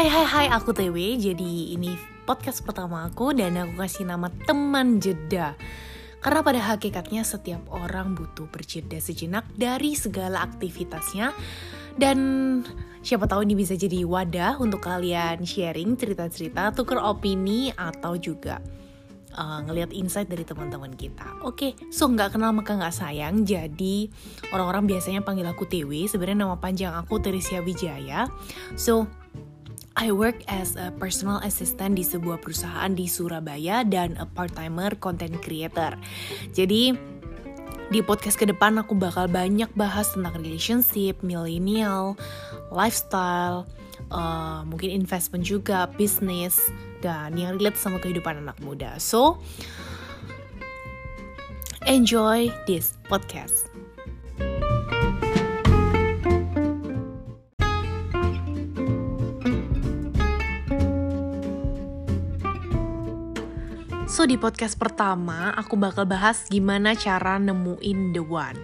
[0.00, 1.92] Hai hai hai aku TW Jadi ini
[2.24, 5.52] podcast pertama aku Dan aku kasih nama teman jeda
[6.24, 11.36] Karena pada hakikatnya setiap orang butuh berjeda sejenak Dari segala aktivitasnya
[12.00, 12.16] Dan
[13.04, 18.56] siapa tahu ini bisa jadi wadah Untuk kalian sharing cerita-cerita Tuker opini atau juga
[19.36, 21.44] uh, ngelihat insight dari teman-teman kita.
[21.44, 23.44] Oke, okay, so nggak kenal maka nggak sayang.
[23.44, 24.08] Jadi
[24.48, 26.08] orang-orang biasanya panggil aku TW.
[26.08, 28.32] Sebenarnya nama panjang aku Teresia Wijaya.
[28.80, 29.06] So
[30.00, 35.36] I work as a personal assistant di sebuah perusahaan di Surabaya dan a part-timer content
[35.44, 35.92] creator.
[36.56, 36.96] Jadi
[37.92, 42.16] di podcast ke depan aku bakal banyak bahas tentang relationship, millennial,
[42.72, 43.68] lifestyle,
[44.08, 46.56] uh, mungkin investment juga, bisnis,
[47.04, 48.96] dan yang relate sama kehidupan anak muda.
[48.96, 49.36] So,
[51.84, 53.68] enjoy this podcast.
[64.10, 68.58] So di podcast pertama aku bakal bahas gimana cara nemuin the one.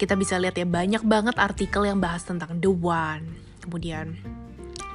[0.00, 3.36] Kita bisa lihat ya banyak banget artikel yang bahas tentang the one.
[3.60, 4.16] Kemudian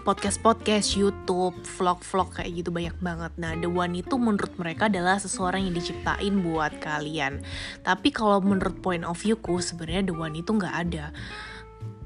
[0.01, 3.37] podcast-podcast, YouTube, vlog-vlog kayak gitu banyak banget.
[3.37, 7.45] Nah, the one itu menurut mereka adalah seseorang yang diciptain buat kalian.
[7.85, 11.13] Tapi kalau menurut point of viewku sebenarnya the one itu nggak ada.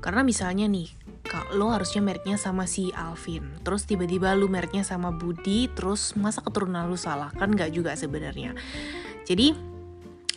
[0.03, 0.91] Karena misalnya nih,
[1.53, 6.89] lo harusnya mereknya sama si Alvin terus tiba-tiba lu mereknya sama Budi terus masa keturunan
[6.89, 8.57] lu salah kan nggak juga sebenarnya
[9.25, 9.53] jadi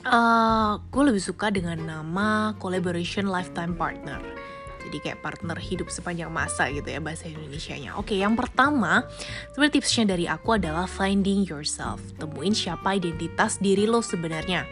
[0.07, 4.20] uh, eh, gue lebih suka dengan nama collaboration lifetime partner
[4.83, 7.97] jadi kayak partner hidup sepanjang masa gitu ya bahasa Indonesia-nya.
[7.97, 9.07] Oke, yang pertama,
[9.55, 12.03] sebenarnya tipsnya dari aku adalah finding yourself.
[12.19, 14.67] Temuin siapa identitas diri lo sebenarnya.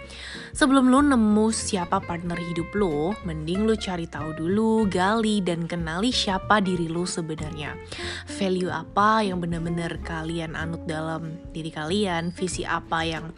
[0.50, 6.10] Sebelum lo nemu siapa partner hidup lo, mending lo cari tahu dulu, gali dan kenali
[6.10, 7.78] siapa diri lo sebenarnya.
[8.26, 13.30] Value apa yang benar-benar kalian anut dalam diri kalian, visi apa yang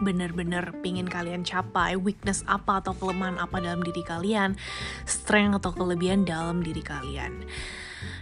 [0.00, 4.60] bener-bener pingin kalian capai, weakness apa atau kelemahan apa dalam diri kalian,
[5.08, 7.48] strength atau kelebihan dalam diri kalian.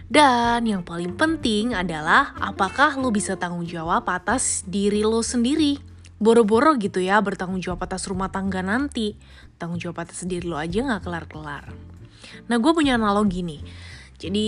[0.05, 5.94] Dan yang paling penting adalah apakah lo bisa tanggung jawab atas diri lo sendiri.
[6.15, 9.15] Boro-boro gitu ya bertanggung jawab atas rumah tangga nanti.
[9.59, 11.71] Tanggung jawab atas diri lo aja gak kelar-kelar.
[12.47, 13.61] Nah gue punya analogi nih.
[14.15, 14.47] Jadi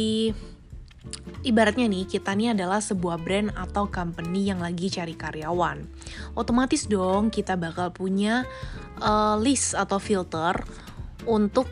[1.47, 5.79] Ibaratnya nih, kita nih adalah sebuah brand atau company yang lagi cari karyawan.
[6.35, 8.43] Otomatis dong kita bakal punya
[8.99, 10.59] uh, list atau filter
[11.23, 11.71] untuk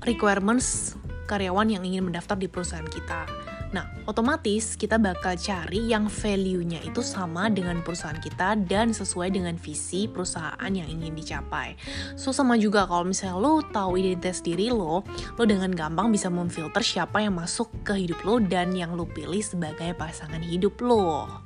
[0.00, 0.96] requirements
[1.28, 3.51] karyawan yang ingin mendaftar di perusahaan kita.
[3.72, 9.56] Nah, otomatis kita bakal cari yang value-nya itu sama dengan perusahaan kita dan sesuai dengan
[9.56, 11.74] visi perusahaan yang ingin dicapai.
[12.14, 16.84] So, sama juga kalau misalnya lo tahu identitas diri lo, lo dengan gampang bisa memfilter
[16.84, 21.42] siapa yang masuk ke hidup lo dan yang lo pilih sebagai pasangan hidup lo.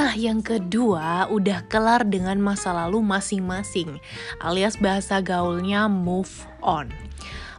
[0.00, 4.00] Nah, yang kedua udah kelar dengan masa lalu masing-masing,
[4.40, 6.88] alias bahasa gaulnya move on.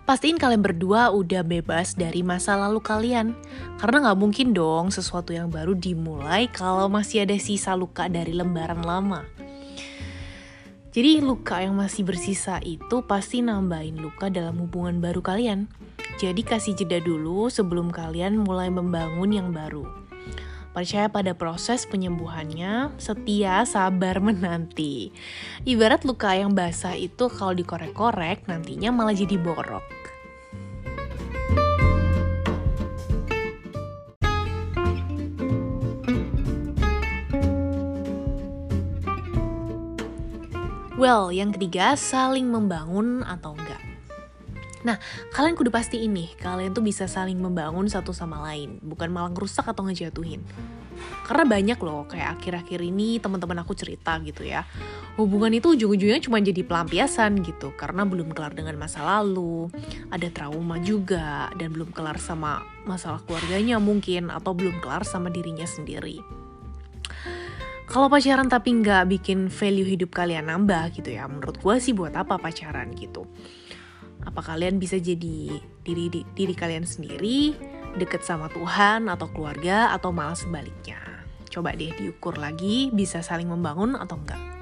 [0.10, 3.38] Pastiin kalian berdua udah bebas dari masa lalu kalian,
[3.78, 8.82] karena nggak mungkin dong sesuatu yang baru dimulai kalau masih ada sisa luka dari lembaran
[8.82, 9.22] lama.
[10.98, 15.70] Jadi luka yang masih bersisa itu pasti nambahin luka dalam hubungan baru kalian.
[16.18, 20.02] Jadi kasih jeda dulu sebelum kalian mulai membangun yang baru
[20.72, 25.12] percaya pada proses penyembuhannya, setia, sabar menanti.
[25.68, 30.02] Ibarat luka yang basah itu kalau dikorek-korek nantinya malah jadi borok.
[41.02, 43.61] Well, yang ketiga, saling membangun atau.
[44.82, 44.98] Nah,
[45.30, 49.70] kalian kudu pasti ini, kalian tuh bisa saling membangun satu sama lain, bukan malah ngerusak
[49.70, 50.42] atau ngejatuhin.
[51.26, 54.66] Karena banyak loh, kayak akhir-akhir ini teman-teman aku cerita gitu ya.
[55.22, 59.70] Hubungan itu ujung-ujungnya cuma jadi pelampiasan gitu, karena belum kelar dengan masa lalu,
[60.10, 65.66] ada trauma juga, dan belum kelar sama masalah keluarganya mungkin, atau belum kelar sama dirinya
[65.66, 66.18] sendiri.
[67.86, 72.16] Kalau pacaran tapi nggak bikin value hidup kalian nambah gitu ya, menurut gue sih buat
[72.16, 73.28] apa pacaran gitu
[74.22, 77.58] apa kalian bisa jadi diri diri kalian sendiri,
[77.98, 81.02] deket sama Tuhan atau keluarga atau malah sebaliknya.
[81.52, 84.61] Coba deh diukur lagi bisa saling membangun atau enggak.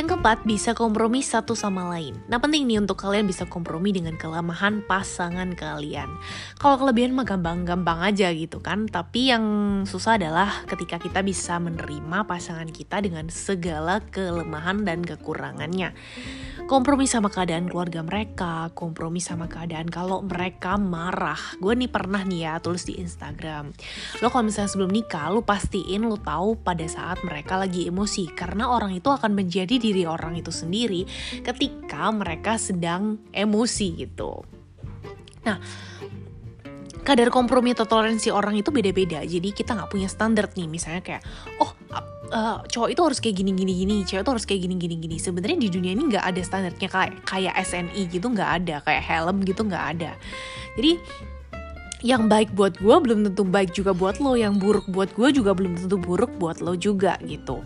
[0.00, 2.16] Yang keempat, bisa kompromi satu sama lain.
[2.24, 6.08] Nah penting nih untuk kalian bisa kompromi dengan kelemahan pasangan kalian.
[6.56, 8.88] Kalau kelebihan mah gampang-gampang aja gitu kan.
[8.88, 9.44] Tapi yang
[9.84, 15.92] susah adalah ketika kita bisa menerima pasangan kita dengan segala kelemahan dan kekurangannya
[16.70, 21.58] kompromi sama keadaan keluarga mereka, kompromi sama keadaan kalau mereka marah.
[21.58, 23.74] Gue nih pernah nih ya tulis di Instagram.
[24.22, 28.30] Lo kalau misalnya sebelum nikah, lo pastiin lo tahu pada saat mereka lagi emosi.
[28.30, 31.02] Karena orang itu akan menjadi diri orang itu sendiri
[31.42, 34.46] ketika mereka sedang emosi gitu.
[35.42, 35.58] Nah,
[37.02, 39.26] kadar kompromi atau toleransi orang itu beda-beda.
[39.26, 40.70] Jadi kita nggak punya standar nih.
[40.70, 41.22] Misalnya kayak,
[41.58, 41.74] oh
[42.30, 45.16] uh, cowok itu harus kayak gini gini gini cewek itu harus kayak gini gini gini
[45.18, 49.36] sebenarnya di dunia ini nggak ada standarnya kayak kayak SNI gitu nggak ada kayak helm
[49.42, 50.10] gitu nggak ada
[50.78, 50.92] jadi
[52.00, 55.52] yang baik buat gue belum tentu baik juga buat lo yang buruk buat gue juga
[55.52, 57.60] belum tentu buruk buat lo juga gitu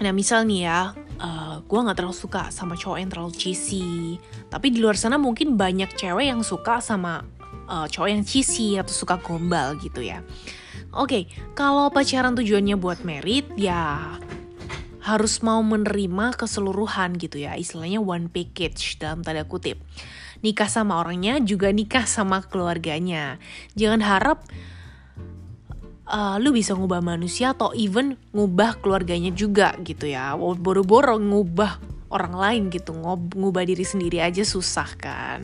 [0.00, 4.16] nah misal nih ya uh, eh, gue nggak terlalu suka sama cowok yang terlalu cheesy
[4.48, 7.22] tapi di luar sana mungkin banyak cewek yang suka sama
[7.68, 10.24] uh, cowok yang cheesy atau suka gombal gitu ya
[10.90, 11.24] Oke, okay,
[11.54, 14.18] kalau pacaran tujuannya buat merit, ya
[15.06, 19.78] harus mau menerima keseluruhan gitu ya, istilahnya one package dalam tanda kutip.
[20.42, 23.38] Nikah sama orangnya juga nikah sama keluarganya.
[23.78, 24.38] Jangan harap
[26.10, 30.34] uh, lu bisa ngubah manusia atau even ngubah keluarganya juga gitu ya.
[30.36, 31.78] Boro-boro ngubah
[32.10, 32.90] orang lain gitu,
[33.38, 35.40] ngubah diri sendiri aja susah kan.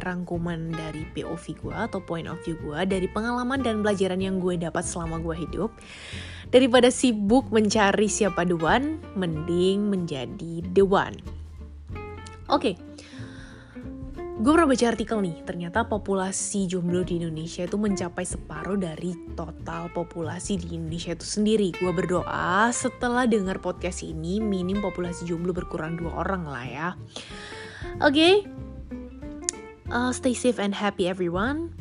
[0.00, 4.58] Rangkuman dari POV gue atau point of view gue dari pengalaman dan pelajaran yang gue
[4.58, 5.70] dapat selama gue hidup.
[6.48, 11.18] Daripada sibuk mencari siapa the one, mending menjadi the one.
[12.48, 12.74] Oke, okay.
[14.40, 19.92] gue pernah baca artikel nih, ternyata populasi jomblo di Indonesia itu mencapai separuh dari total
[19.92, 21.76] populasi di Indonesia itu sendiri.
[21.76, 26.88] Gue berdoa setelah dengar podcast ini, minim populasi jomblo berkurang dua orang lah ya.
[28.00, 28.34] Oke, okay?
[29.90, 31.74] Uh, stay safe and happy everyone.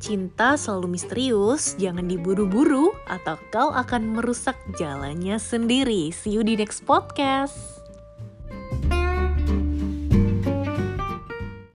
[0.00, 6.08] Cinta selalu misterius, jangan diburu-buru atau kau akan merusak jalannya sendiri.
[6.08, 7.79] See you di next podcast.